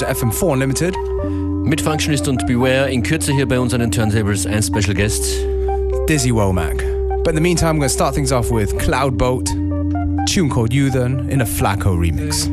[0.00, 0.94] willkommen zu FM4 Unlimited.
[1.64, 5.24] Mit Functionist und Beware in Kürze hier bei uns an den Turntables ein Special Guest.
[6.08, 6.84] Dizzy Womack.
[7.24, 9.48] But in the meantime, I'm going to start things off with Cloud Boat,
[10.26, 12.46] tune called You Then in a Flacco remix.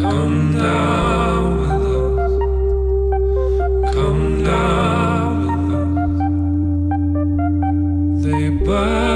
[0.00, 2.32] Come down with us.
[3.94, 5.46] Come down.
[8.22, 9.11] They burn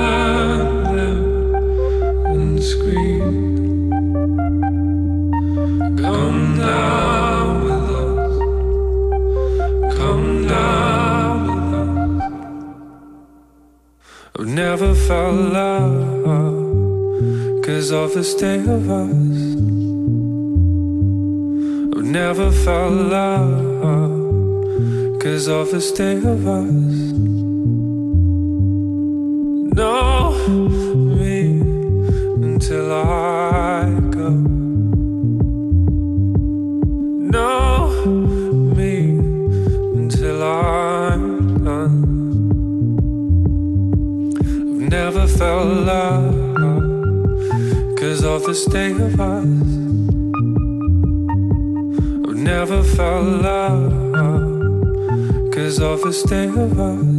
[14.79, 16.23] never felt love.
[17.65, 19.11] Cause of the state of us.
[21.97, 24.13] I've never felt love.
[25.19, 26.86] Cause of the state of us
[48.57, 49.45] of the of us.
[52.27, 53.93] I've never felt love
[55.53, 57.16] cause of the state of us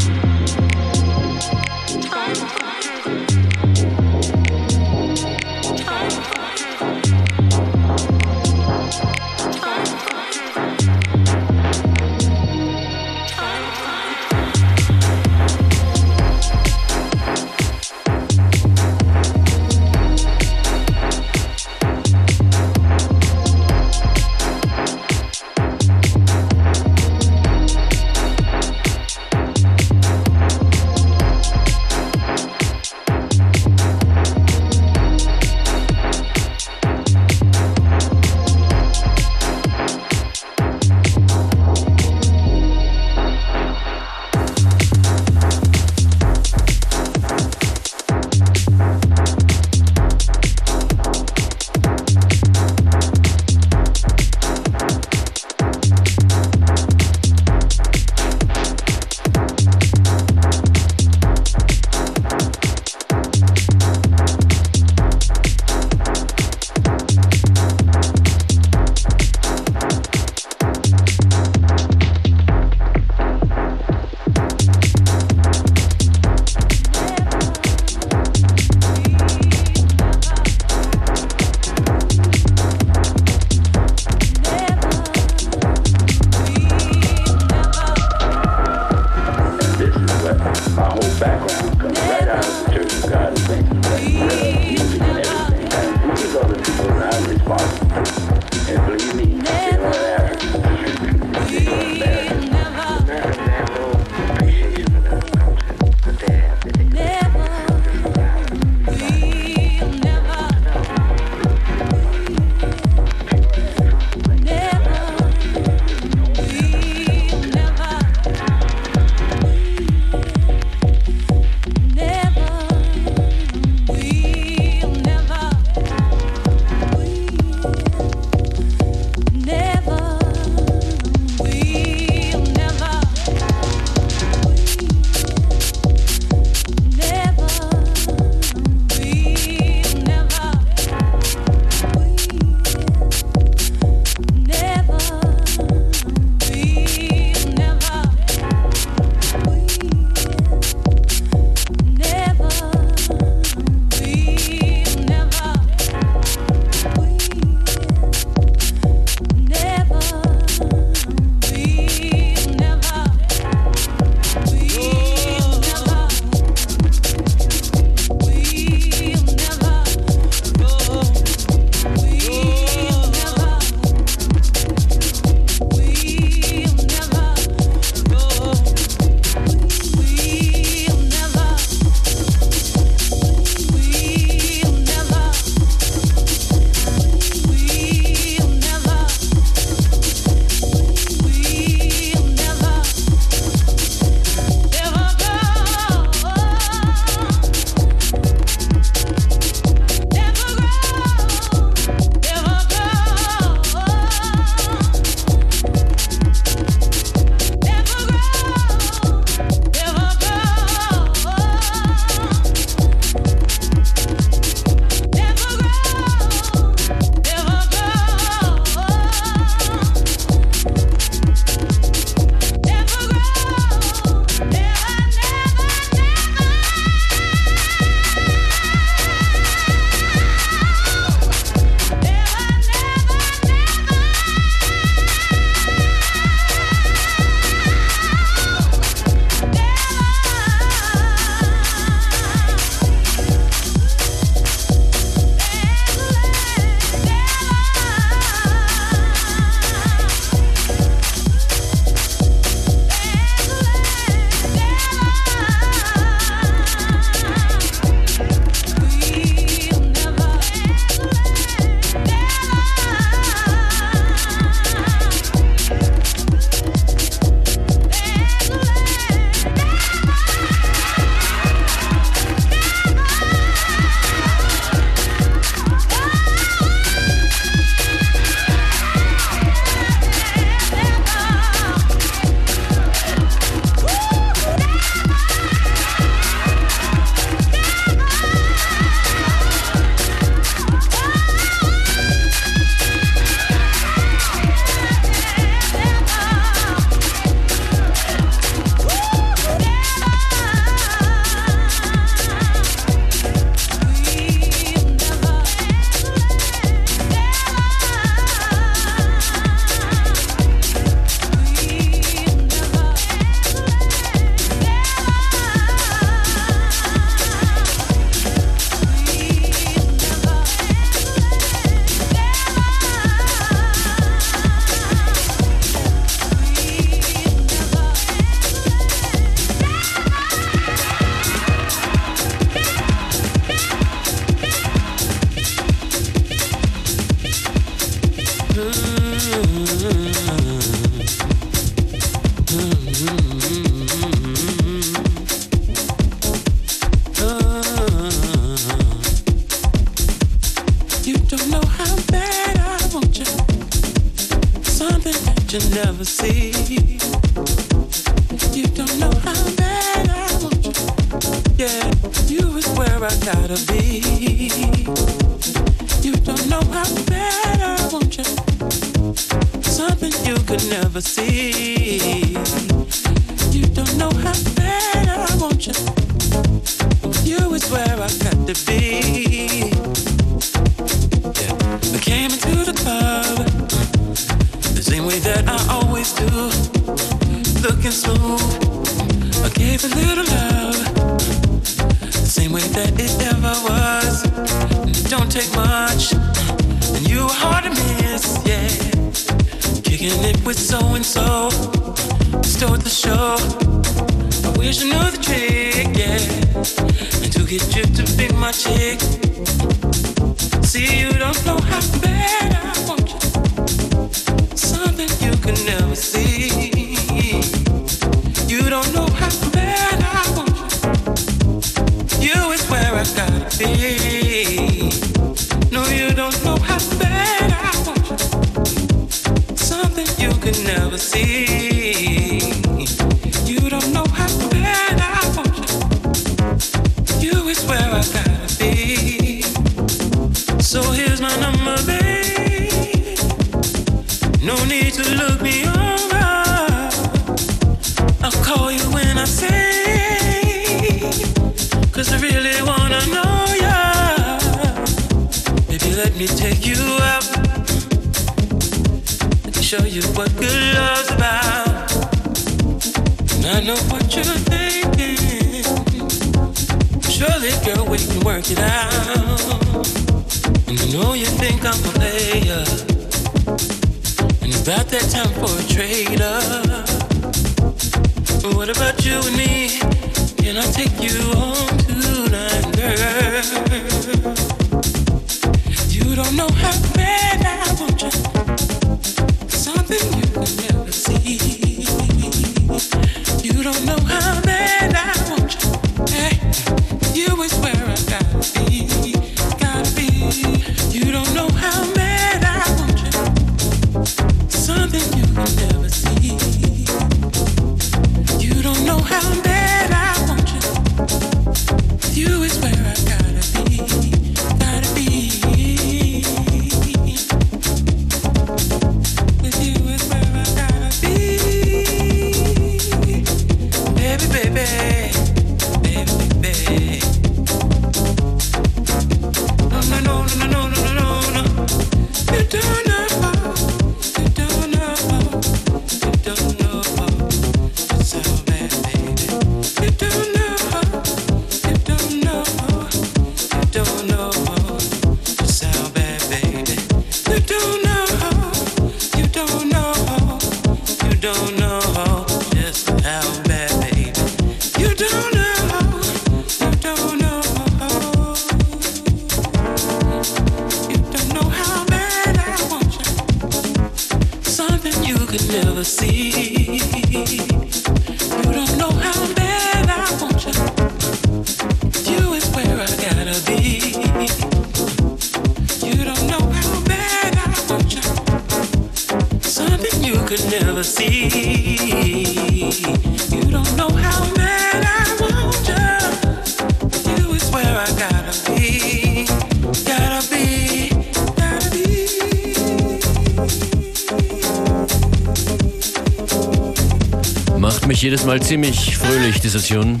[598.22, 600.00] diesmal ziemlich fröhlich, diese Tune.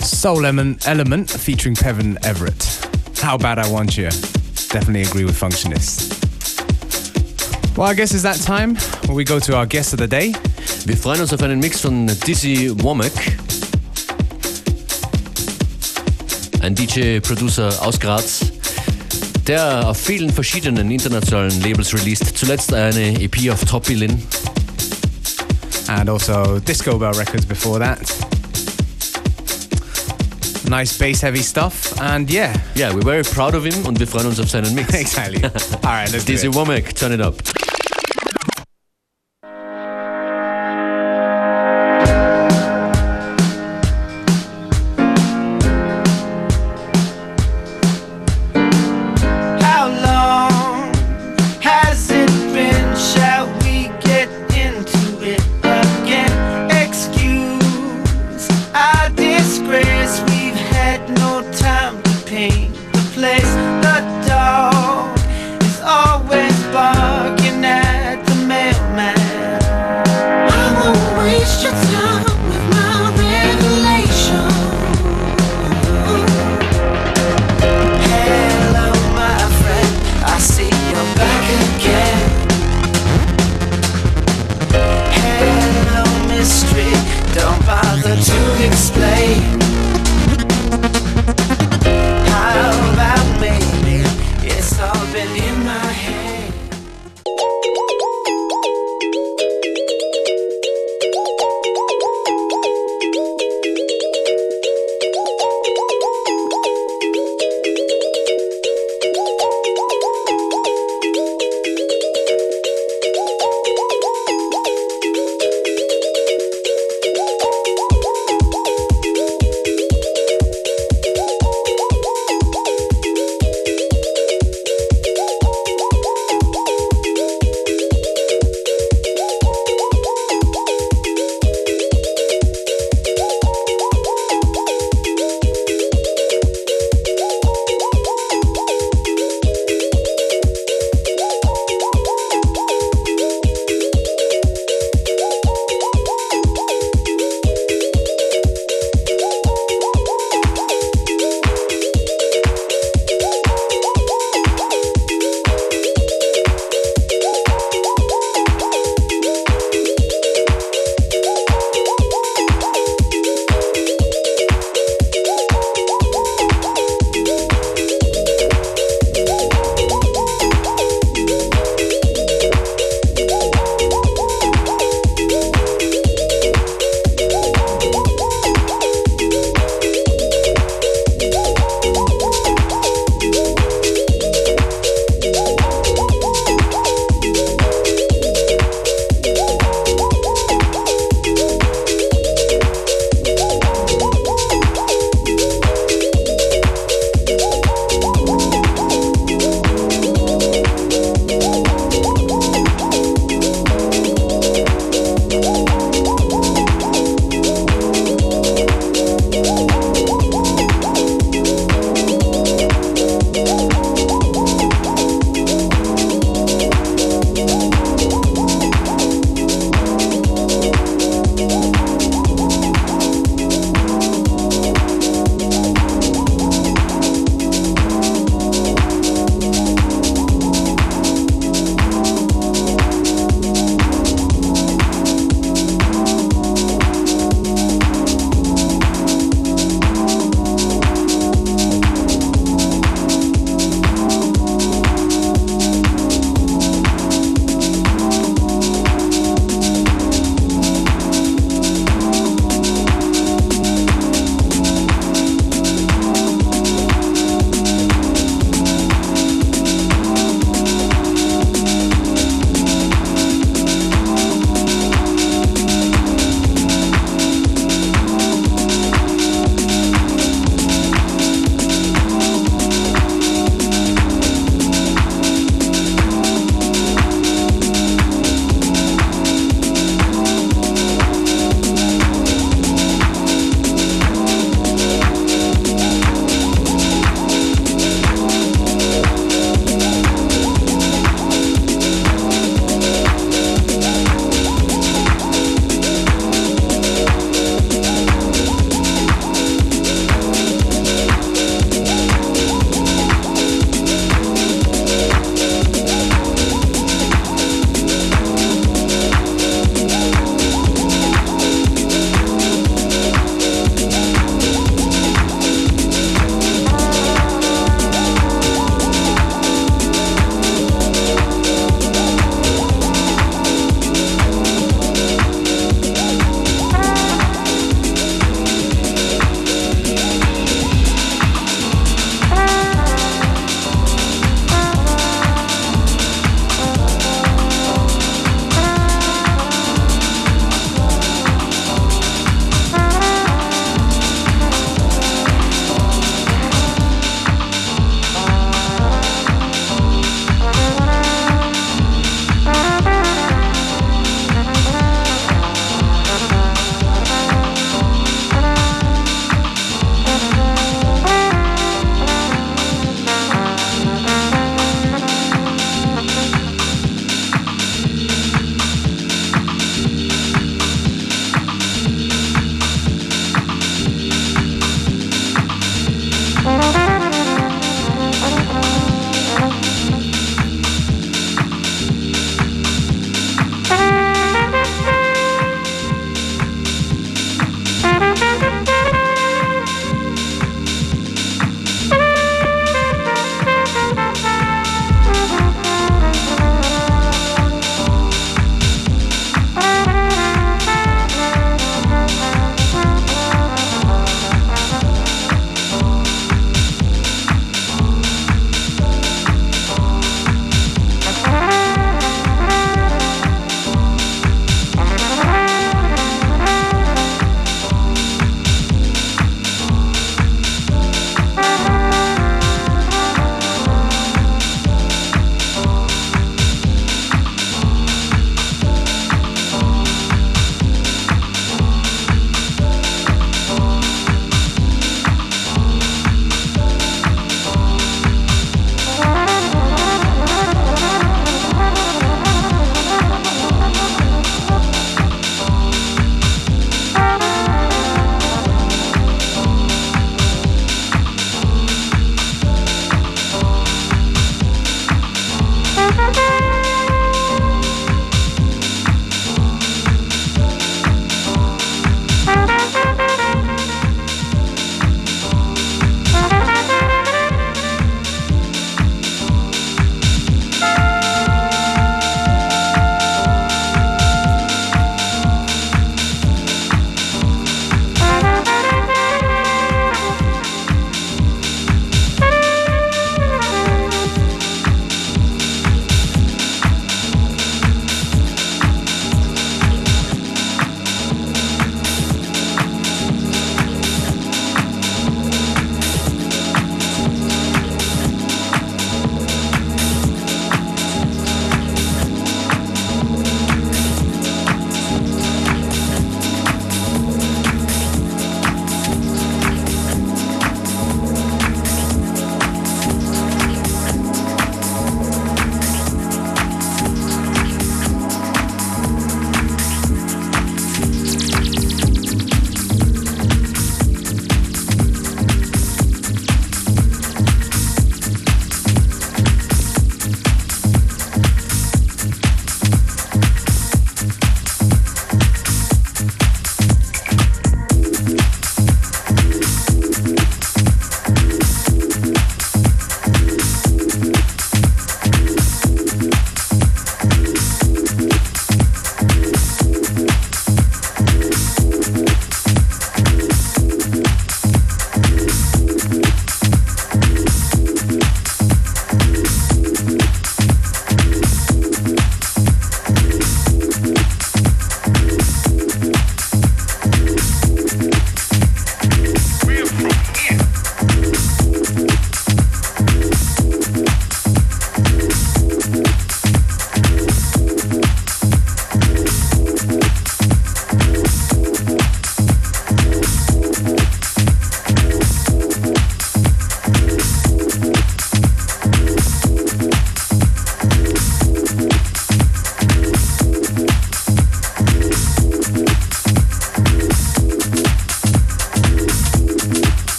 [0.00, 2.64] Soul Element featuring Kevin Everett.
[3.20, 4.08] How bad I want you.
[4.72, 6.14] Definitely agree with Functionist.
[7.76, 8.76] Well, I guess it's that time
[9.08, 10.32] when we go to our guest of the day.
[10.84, 13.10] Wir freuen uns auf einen Mix von Dizzy Womack.
[16.60, 18.38] Ein DJ-Producer aus Graz,
[19.48, 22.38] der auf vielen verschiedenen internationalen Labels released.
[22.38, 23.88] Zuletzt eine EP auf Top
[25.88, 28.00] and also Disco Bell Records before that.
[30.68, 32.54] Nice bass heavy stuff, and yeah.
[32.74, 34.92] Yeah, we're very proud of him and we freuen uns auf seinen Mix.
[35.00, 35.42] exactly.
[35.42, 35.50] All
[35.84, 36.40] right, let's do it.
[36.52, 37.36] Womack, turn it up.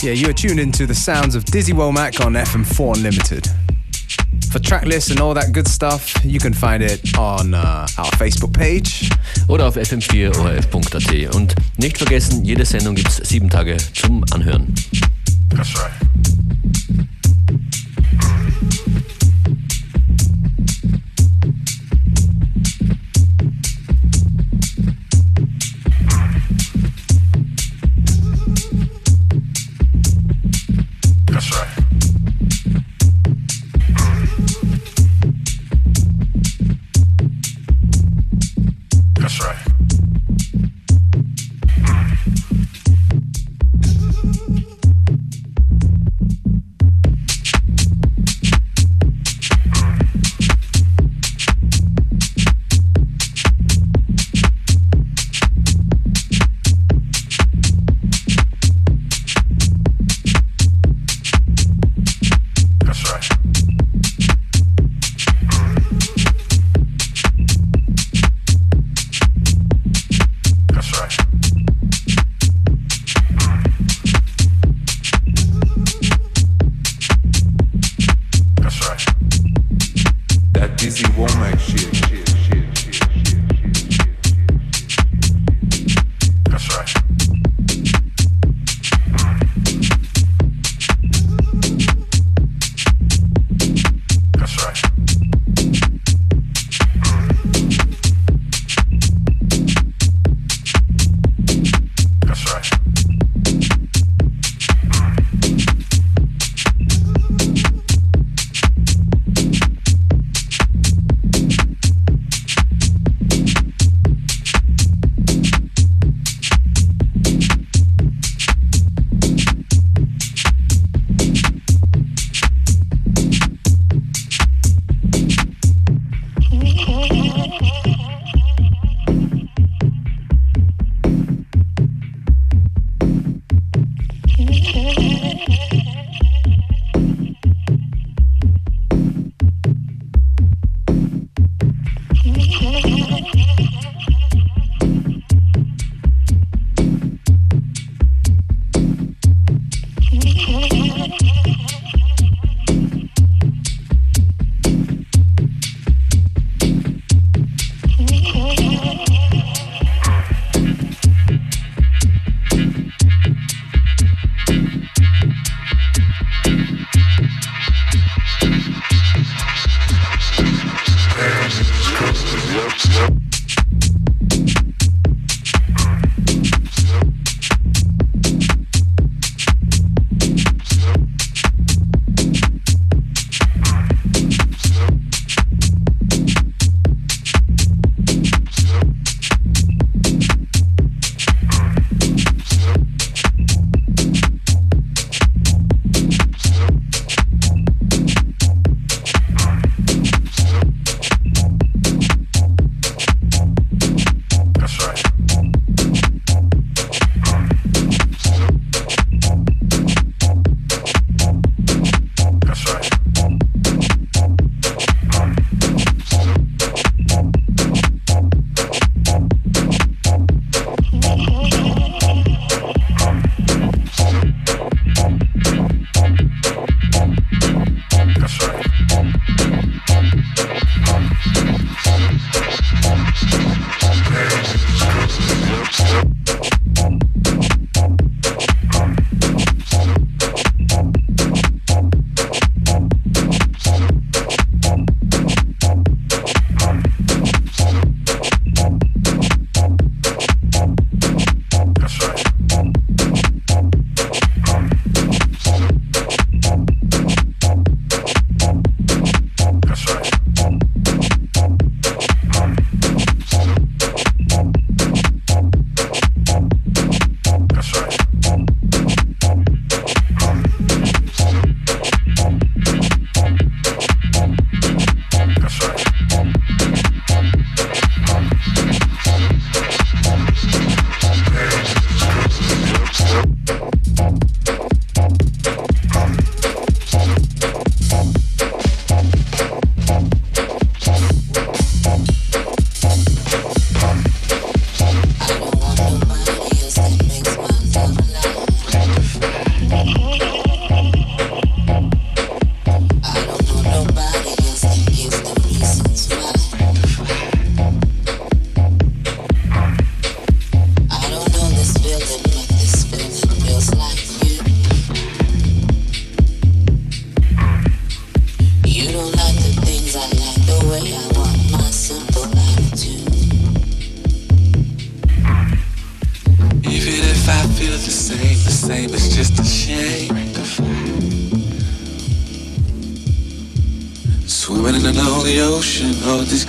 [0.00, 3.48] Yeah, you are tuned into the sounds of Dizzy Womack on FM4 Unlimited.
[4.52, 8.10] For track lists and all that good stuff, you can find it on uh, our
[8.12, 9.10] Facebook page.
[9.48, 11.34] Oder auf fm4orf.at.
[11.34, 14.72] Und nicht vergessen, jede Sendung gibt es sieben Tage zum Anhören.
[15.50, 16.07] That's right.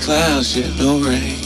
[0.09, 1.38] clouds, yeah, no rain.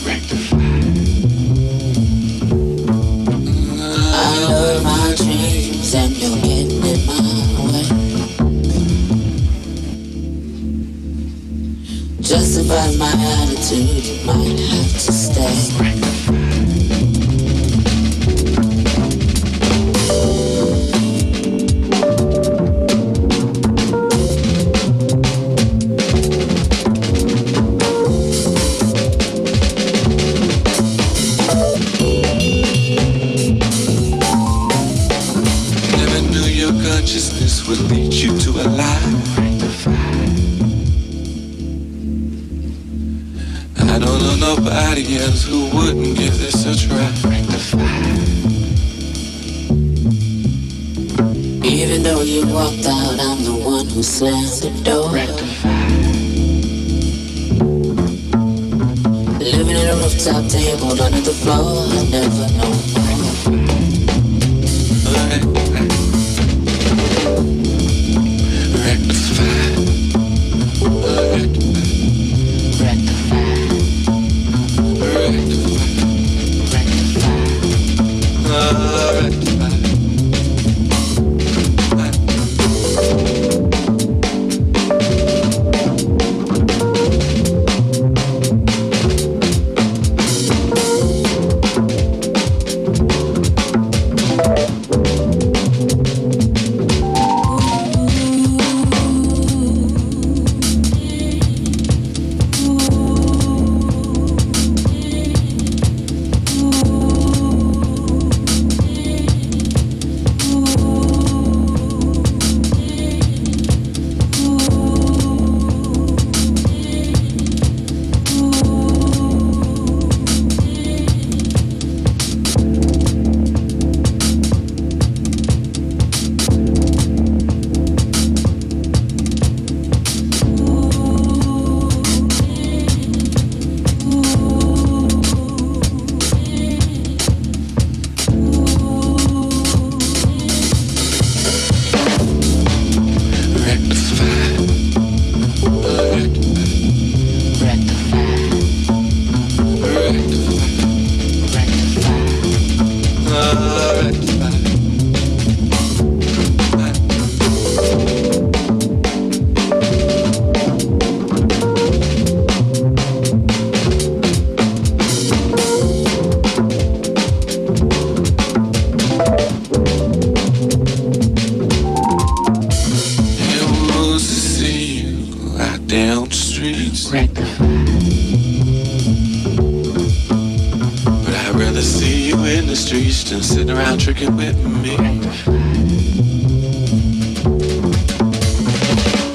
[182.73, 184.95] the streets than sitting around tricking with me.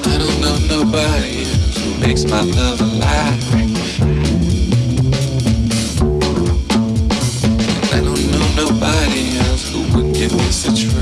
[0.03, 1.45] I don't know nobody
[1.79, 3.41] who makes my love alive.
[7.93, 10.98] I don't know nobody else who would give me such.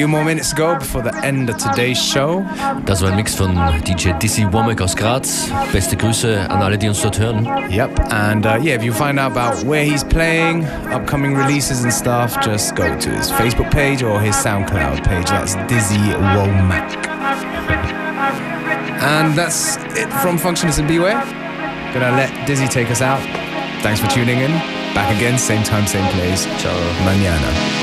[0.00, 2.42] Few more minutes to go before the end of today's show.
[2.86, 5.52] Das war ein Mix von DJ Dizzy Womack aus Graz.
[5.74, 7.44] Beste Grüße an alle, die uns dort hören.
[7.68, 11.92] Yep, and uh, yeah, if you find out about where he's playing, upcoming releases and
[11.92, 15.28] stuff, just go to his Facebook page or his SoundCloud page.
[15.28, 16.96] That's Dizzy Womack.
[19.02, 21.20] And that's it from Functionist and Beware.
[21.92, 23.20] Gonna let Dizzy take us out.
[23.82, 24.52] Thanks for tuning in.
[24.94, 26.46] Back again, same time, same place.
[26.62, 26.72] Ciao.
[27.04, 27.79] Mañana.